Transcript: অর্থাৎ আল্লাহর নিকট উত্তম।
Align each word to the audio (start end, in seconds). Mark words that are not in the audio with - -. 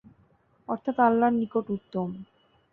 অর্থাৎ 0.69 0.97
আল্লাহর 0.99 1.33
নিকট 1.33 1.65
উত্তম। 1.69 2.09